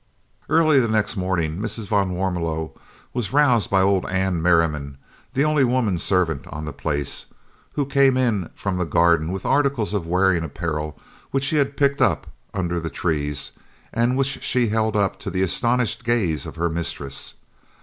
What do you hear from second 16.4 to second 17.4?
of her mistress.